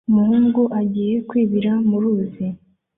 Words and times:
Umuhungu 0.09 0.61
agiye 0.79 1.15
kwibira 1.29 1.71
muruzi 1.89 2.45